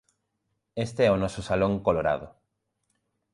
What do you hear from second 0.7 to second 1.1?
Este é